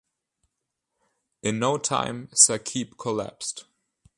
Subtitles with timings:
[1.43, 3.65] In no time Saqib collapsed.